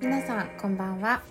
[0.00, 1.22] 皆さんこんばんは。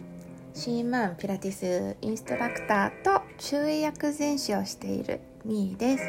[0.54, 6.04] シームーンピラティスインストラクターと中医薬膳師をしているみーです。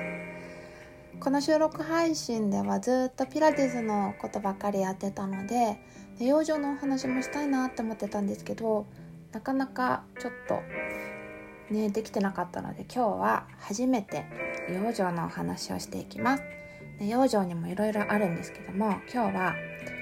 [1.21, 5.79] この収録配信ではずっとピラティスのことばっかりやってたので
[6.19, 8.87] 養生のお話もしたいなって思ってたんですけど
[9.31, 10.61] なかなかちょっと
[11.73, 14.25] ねできてなかったので今日は初めて
[14.69, 16.43] 養生のお話をしていきます。
[17.01, 19.55] 養生にもいろいろあるんですけども今日は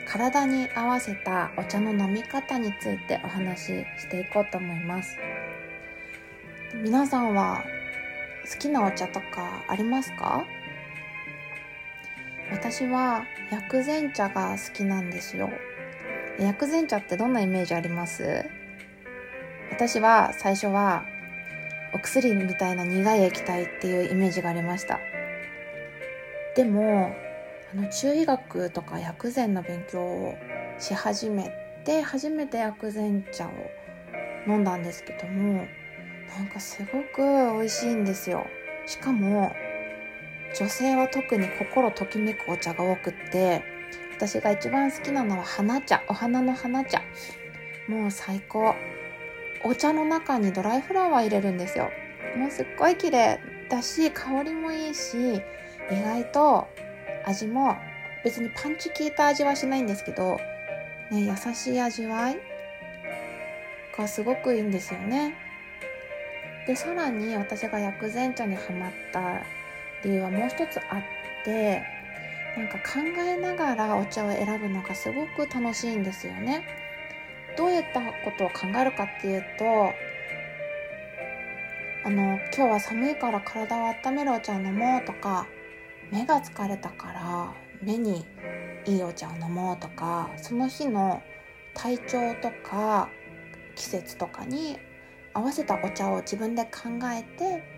[0.06, 5.16] 体に合わせたお茶の飲み方についてお話ししていこうと思います。
[6.74, 7.64] 皆さんは
[8.50, 10.44] 好きなお茶とかありますか？
[12.52, 15.50] 私は薬膳茶が好きなんですよ。
[16.38, 18.44] 薬膳茶ってどんなイメージあります？
[19.72, 21.04] 私は最初は
[21.92, 25.00] お薬みたいな苦い液体っていうイメージがありました。
[26.54, 27.16] でも
[27.76, 30.34] の中医学とか薬膳の勉強を
[30.78, 31.52] し始め
[31.84, 33.50] て初めて薬膳茶を
[34.48, 35.66] 飲んだんですけども
[36.36, 38.46] なんかすごく美味しいんですよ。
[38.86, 39.52] しかも
[40.58, 43.62] 女性は特に心ときめくお茶が多くって
[44.16, 47.02] 私が一番好きなのは花茶お花の花茶。
[47.88, 48.74] もう最高。
[49.64, 51.90] お茶の中にドライフラワー入れるんですよ。
[52.36, 55.16] もうすっごい綺麗だし香りもいいし
[55.90, 56.68] 意外と
[57.26, 57.76] 味も
[58.24, 60.38] 別にパンチ効いた味はしないんですけど、
[61.10, 62.36] ね、優しい味わい
[63.96, 65.34] がすごくいいんですよね。
[66.66, 69.44] でさらに私が薬膳茶にはまった
[70.02, 71.82] 理由はもう一つあって
[72.56, 76.66] なんか考えながらお茶を選ぶのがすごく楽しいんですよね。
[77.56, 79.92] どういったことを考えるかっていうと
[82.04, 85.46] あの今日は寒いから体を温めるお茶を飲もうとか
[86.10, 88.24] 目が疲れたから目に
[88.86, 91.22] いいお茶を飲もうとかその日の
[91.74, 93.08] 体調とか
[93.74, 94.78] 季節とかに
[95.34, 97.76] 合わせたお茶を自分で考えて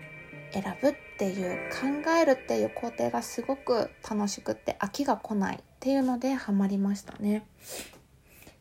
[0.53, 7.45] 選ぶっていう考えるっていう工程がすごく楽しくって飽きが来ないっていうのでハマりましたね。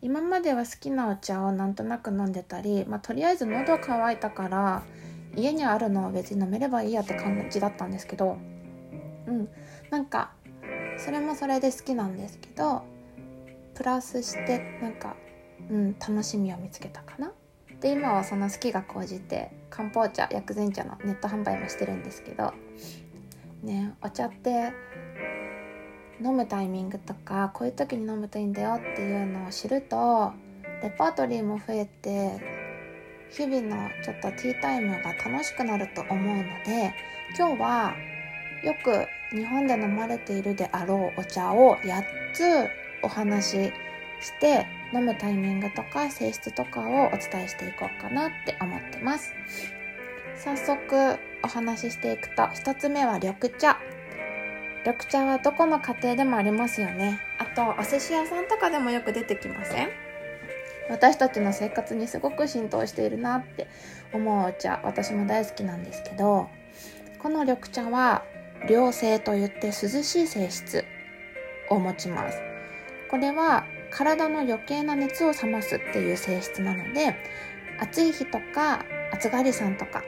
[0.00, 4.82] 今までは好きなお茶をなんとなく飲んでたり、まあ、とりあえず喉乾いたから
[5.34, 8.38] 家にあるのは別に飲めればいいやって感じだったんですけど
[9.28, 9.49] うん。
[9.91, 10.33] なんか
[10.97, 12.83] それもそれで好きなんですけど
[13.75, 15.16] プラスしてなんか、
[15.71, 17.33] うん、楽しみを見つけたかな。
[17.81, 22.53] で今はその好きが高じて漢方茶薬膳茶のネット販売もしてるんですけど
[23.62, 24.72] ねお茶って
[26.21, 30.33] 飲むタイミングとかこういう時に飲むといいんだよっていうのを知ると
[30.83, 32.41] レパートリーも増えて
[33.31, 36.93] 日々のちょっとティータイムが楽しくなると思うので
[37.37, 37.94] 今日は
[38.62, 42.02] よく日本で飲まれているであろうお茶を8
[42.32, 42.69] つ
[43.02, 43.72] お話し
[44.20, 49.32] して飲むタイミングとか性質とかをお伝えしていこうかなって思ってます。
[50.36, 53.78] 早速お話ししていくと1つ目は緑茶。
[54.84, 57.20] 緑茶はどこの家庭でもありますよね。
[57.38, 59.88] あとお寿司屋さんとかでもよく出てきません？
[60.88, 63.69] 私たちの生活にすごく浸透しているなって
[64.12, 66.48] 思うお茶私も大好きなんですけど
[67.19, 68.25] この緑茶は
[68.69, 70.84] 良性といって涼しい性質
[71.69, 72.41] を持ちます。
[73.10, 77.14] これは体の余計な熱を冷ますっていう性質なので
[77.80, 80.02] 暑い日とか暑がりさんとか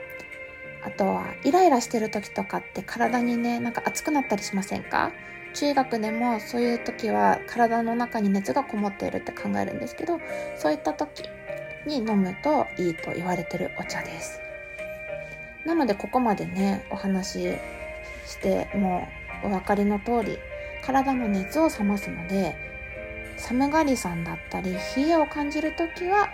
[0.83, 5.11] あとはイライラしてる時とかって体にねなんか熱くなったりしませんか？
[5.53, 10.19] 中学でもそういう時は体の中に熱がこもっているって考えるんですけど
[10.55, 11.23] そういった時
[11.85, 14.39] に飲むといいと言われてるお茶です。
[15.65, 17.57] なのでここまでねお話
[18.25, 19.07] しても
[19.43, 20.37] うお分かりの通り
[20.83, 22.55] 体の熱を冷ますので
[23.37, 26.29] 寒がりさんだったり冷えを感じる時は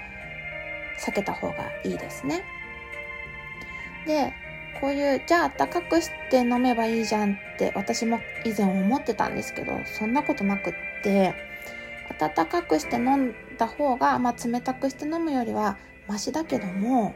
[1.00, 2.44] 避けた方がいいですね。
[4.06, 4.34] で
[4.80, 11.34] こういうじゃあ暖かくして飲めばいいじゃんって私も以前思ってたんですけどそんなことなくって
[12.20, 15.78] 暖かくして飲んだ方が、まあ、冷たくして飲むよりは
[16.08, 17.16] マシだけども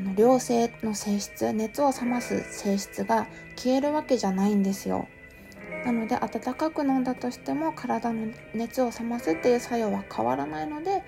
[0.00, 5.06] あの良性の性質熱を冷ます性質が消えるわけじゃないんですよ。
[5.84, 11.02] なので温かく飲んだとしても体の熱を冷ますっていう作用は変わらないので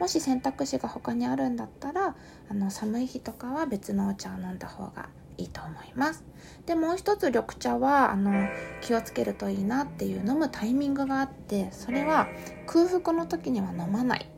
[0.00, 2.16] もし選択肢が他にあるんだったら
[2.48, 5.08] あの寒い日とかは別のお茶を飲んだ方が
[5.38, 6.24] いいと思います。
[6.66, 8.48] でもう一つ緑茶はあの
[8.80, 12.28] 気をつけるといいなっていう飲むタイミングがあってそれは
[12.66, 14.30] 空腹の時には飲まない。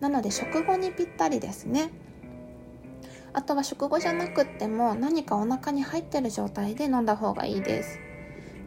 [0.00, 1.90] なので食後にぴったりですね。
[3.32, 7.98] あとは食後じゃなくっても何かお腹に入ってる状態で飲んだ方がいいです。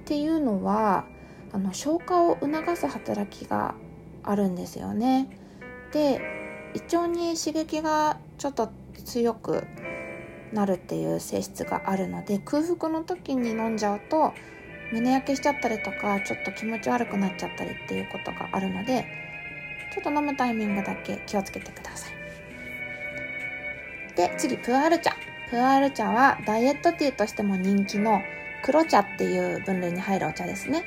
[0.01, 1.05] っていうのは
[1.51, 3.75] あの消化を促す働きが
[4.23, 5.29] あるんですよね。
[5.91, 6.21] で
[6.73, 8.69] 胃腸に刺激がちょっと
[9.05, 9.65] 強く
[10.53, 14.33] なるっていう性質があるので空腹の時に飲んじゃうと
[14.91, 19.05] 胸焼けしちゃったりとかちょっと気持ち悪くなっちゃったりっていうことがあるので
[19.93, 22.22] ちょっと飲むタイミングだけ気をつけてください。
[24.15, 25.15] で次プアール茶。
[25.49, 28.21] プアール茶はダイエットティーとしても人気の
[28.63, 30.83] 黒茶っていう分類に入るお茶ですね。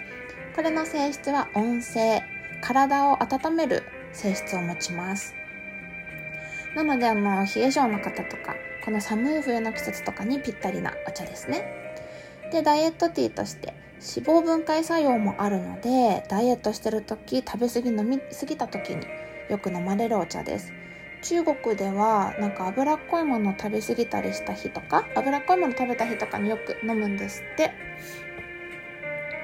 [0.55, 2.23] これの性質は温性。
[2.61, 3.83] 体を温める
[4.13, 5.35] 性質を持ちます。
[6.75, 11.65] なのであの冷え性の方とかこの寒い冬の季節とかにぴったりなお茶ですね。
[12.53, 19.07] でダイエットティーとして脂肪分解作用もあるのでダイエットしてる時食べ過ぎ飲み過ぎた時に
[19.49, 20.73] よく飲まれるお茶です。
[21.23, 27.73] 中国ではなんか脂っこいものを食べ過ぎたりした日とか脂っこいもの食べた日とかによく飲むんですって。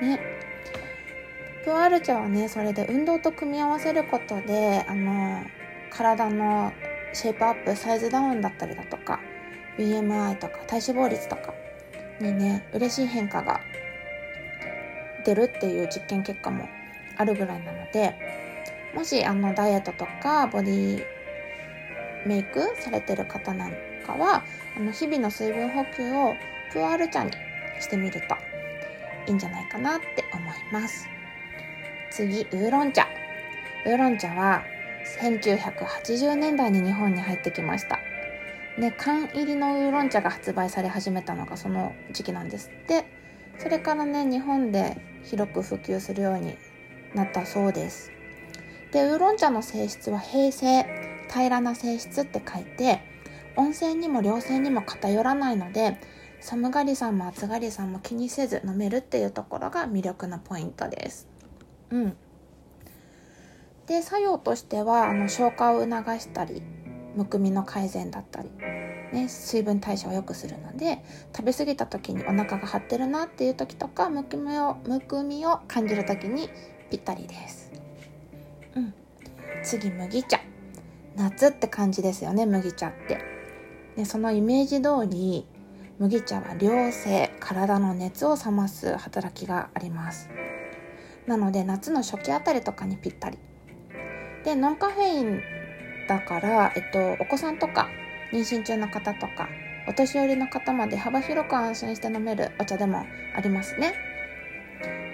[0.01, 0.21] ね。
[1.65, 5.45] プアル茶はねそれで運動と組み合わせることであの
[5.91, 6.73] 体の
[7.13, 9.21] シェイプアップサイズダウンだったりだとか
[9.79, 11.55] BMI とか体脂肪率とか
[12.21, 13.61] にね嬉しい変化が
[15.25, 16.69] 出るっていう実験結果も
[17.17, 18.15] あるぐらいなので
[18.95, 21.05] もしあのダイエットとかボディ
[22.27, 23.73] メイクされてる方なん
[24.07, 24.45] かは
[24.77, 26.35] あの日々の水分補給を
[26.73, 27.33] プーアル茶に
[27.81, 28.37] してみると
[29.27, 31.09] いいんじゃないかなって思います。
[32.11, 33.07] 次ウーロン茶。
[33.87, 34.63] ウーロン茶は
[35.21, 37.99] 1980年代に日本に入ってきました。
[38.79, 43.05] ね缶入りのウーロン茶が発売され始めたのがその時期なんですって。
[43.59, 46.57] それからね日本で広く普及するように
[47.15, 48.11] なったそうです。
[48.93, 51.12] でウーロン茶の性質は平成。
[51.33, 53.01] 平らな性質って書いて
[53.57, 55.99] 温泉にも良性にも偏らないので
[56.41, 61.29] 寒がりさんも暑がりさんも気にせず飲めるっていうところが魅力のポイントです。
[61.91, 62.17] うん。
[63.87, 66.63] で作用としてはあの消化を促したり
[67.15, 68.51] むくみの改善だったり、
[69.13, 71.05] ね、水分代謝を良くするので
[71.37, 76.49] 食べ過ぎた時にお腹が張ってるなっていう時とかむくみをむくみを感じる時に
[76.91, 77.73] ぴったりです。
[78.75, 78.95] うん、
[79.63, 80.52] 次麦茶。
[81.17, 83.19] 夏って感じですよね麦茶って。
[83.97, 85.47] でそのイメージ通り
[85.99, 90.31] 麦茶は良性体の熱を冷ます働きがあります。
[91.27, 93.39] なので夏の初期あたりとかにぴったり。
[94.45, 95.41] でノンカフェイン
[96.09, 97.89] だから、えっと、お子さんとか
[98.33, 99.49] 妊娠中の方とか
[99.89, 103.05] お年寄りの方まで幅広く安心して飲めるお茶でも
[103.37, 104.12] ありますね。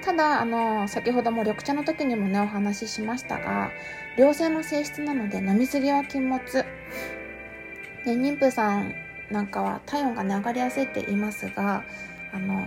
[0.08, 3.70] ただあの先ほども緑茶の時にもねお話ししましたが
[4.16, 6.40] 良性の性質なので飲みすぎは禁物。
[6.46, 6.64] で
[8.14, 8.94] 妊婦さん
[9.30, 11.84] なんかは体温がね上がりやすいって言いますが
[12.32, 12.66] あの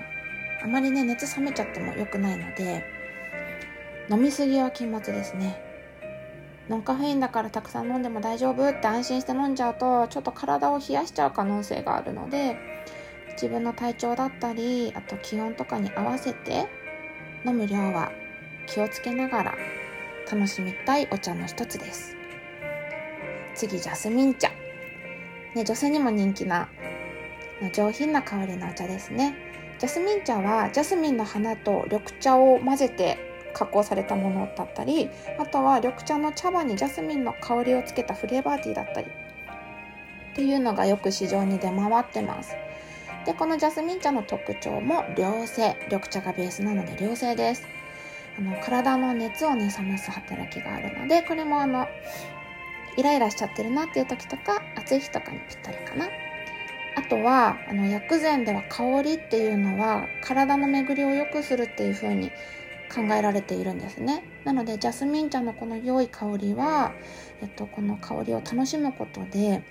[0.64, 2.86] あまりね熱冷めちゃっても良くないので
[4.08, 5.60] 飲みすぎは禁物ですね。
[6.70, 12.56] ノンカフェインだからたくさん飲んでも大丈夫って安心して飲んじゃうとちょっと体を冷やしちゃう可能性があるので
[13.32, 16.68] 自分の体調だったりあと気温とかに合わせて
[17.46, 18.12] 飲む量は
[18.68, 19.56] 気をつけながら
[20.32, 22.16] 楽しみたいお茶の一つです。
[23.56, 24.50] 次ジャスミン茶、
[25.56, 26.70] ね、女性にも人気な
[27.74, 29.36] 上品な香りのお茶ですね。
[29.80, 33.18] ジャスミン茶はジャスミンの花と緑茶を混ぜて
[33.54, 35.10] 加工されたものだったり
[35.40, 42.56] あとは緑茶の茶葉にジャスミンの香りをつけたフレーバーティーだったりっていうのがよく市場に出回ってます。
[43.26, 47.68] でこのジャスミン茶の特徴も良性緑茶がベースなので良性です。
[48.38, 51.88] あの体の熱をね冷ます働きがあるのでこれもあの
[52.98, 56.08] イライラしちゃってるなっていう時とか暑い日とかにぴったりかな。
[56.96, 62.32] あとはあの薬膳では香りっていうのは体の巡りを良くするっていう風に
[62.94, 64.24] 考えられているんですね。
[64.44, 66.94] なのでジャスミン茶のこの良い香りは、
[67.42, 69.64] えっと、この香りを楽しむことで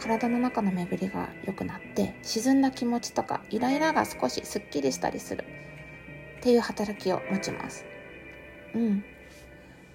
[0.00, 5.44] 体の中の巡りが良くなって沈んだ気持ちとかイライラが少しすっきりしたりする。
[6.40, 7.84] っていう働きを持ちます。
[8.74, 9.04] うん。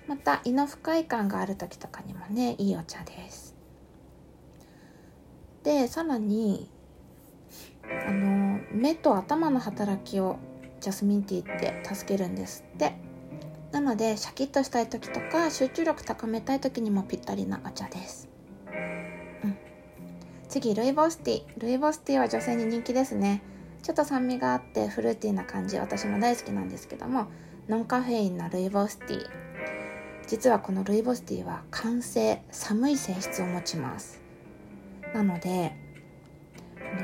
[0.08, 3.56] また胃の不快感がある時とかにもねいいお茶です。
[5.64, 6.70] でさらに
[8.08, 10.38] あの目と頭の働きを
[10.80, 12.94] ジャスミンティーって助けるんですって。
[13.72, 18.30] なのでシャキッとしたい時とか集中力高めたい時にもぴったりなお茶です、
[20.56, 23.42] 次ルイボスティールイボスティーは女性に人気ですね。
[23.84, 27.28] ちょっと酸味があってフルーティーな感じ私も大好きなんですけども
[27.68, 29.30] ノンカフェインなルイボスティー。
[30.28, 34.22] 実はこのルイボスティーは寒性寒い性質を持ちます。
[35.14, 35.74] なので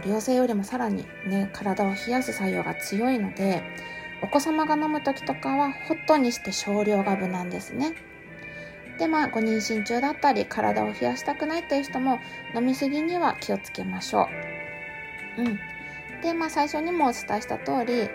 [0.08, 3.64] 良性よりもさらにね体を冷やす作用が強いので
[4.24, 7.96] お子様が飲む時とかはホットにして少量が無難ですね。
[9.02, 12.20] でまあご妊娠中だったり体を冷やしたくないという人も
[12.56, 14.28] 飲み過ぎには気をつけましょ
[15.38, 15.42] う。
[15.42, 15.60] うん、
[16.22, 18.12] でまあ最初にもお伝えした通り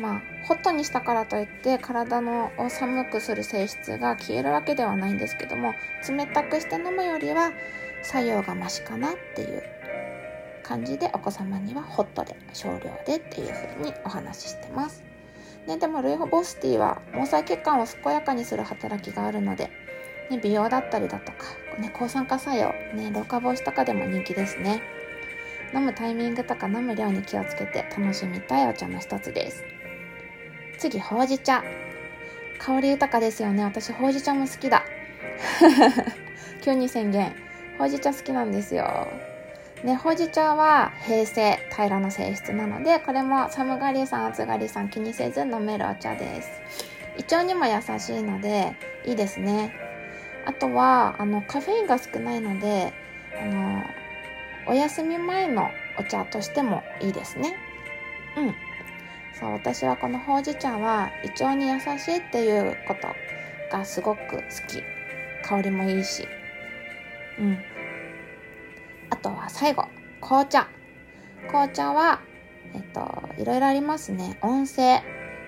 [0.00, 5.72] まあホットにしたからといって体のを寒くする性質が消えるわけではないんですけども
[6.08, 7.52] 冷たくして飲むよりは
[8.02, 9.62] 作用がマシかなっていう
[10.64, 15.04] 感じでお子様にはホットで少量でっていう風にお話ししてます。
[15.68, 19.70] ね、でもルイホボスティは毛細血管を健やかにする働きがあるので、
[20.30, 21.46] ね、美容だったりだとか、
[21.78, 24.82] ね、抗酸化作用、ね、老化防止とかでも人気ですね。
[25.74, 29.64] 飲むタイミングとか飲む量に気をつけて楽しみたいお茶の一つです。
[30.78, 31.62] 次ほうじ茶。
[32.58, 33.64] 香り豊かですよね。
[33.64, 34.84] 私ほうじ茶も好きだ。
[36.62, 37.34] 急に宣言。
[37.78, 39.08] ほうじ茶好きなんですよ。
[39.84, 46.50] ね、ほうじ茶は平成平らな性質なのでこれも寒がりさん暑がりさん気にせず飲めるお茶です。
[47.16, 49.87] 胃腸にも優しいのでいいですね。
[50.48, 52.92] あとはあのカフェインが少ないので
[53.40, 53.82] あの
[54.66, 57.54] お休み前のお茶としてもいいですね
[58.36, 58.54] うん
[59.38, 63.08] そう私はこのほうじ茶は胃腸に優しいっていうこと
[63.70, 64.82] がすごく好き
[65.46, 66.26] 香りもいいし
[67.38, 67.58] うん
[69.10, 69.84] あとは最後、
[70.20, 70.68] 紅茶。
[71.48, 72.20] 紅茶は、
[72.74, 73.00] えっと、
[73.38, 74.38] いろいろありますね。
[74.42, 75.02] 温性。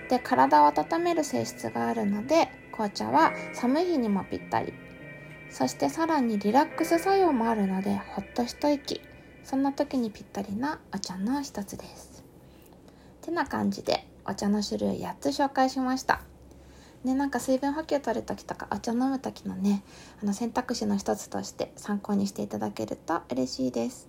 [0.09, 4.73] で、体を温める性質があるので、紅茶は寒い日にもぴったり。
[5.51, 9.01] そしてさらにリラックス作用もあるので、ほっと一息。
[9.43, 12.25] そんな時にぴったりなお茶の一つです。
[13.21, 16.23] てな感じで、お茶の種類8つ紹介しました。
[17.05, 19.83] ね、なんか水分補給取る時とかお茶飲む時のね
[20.23, 24.07] あの選択肢の一つとして参考にしていただけると嬉しいです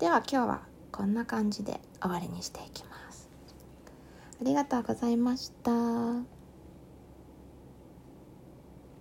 [0.00, 3.28] では今日はこんな感じで終わりにしていきます
[4.40, 6.39] ありがとうございました。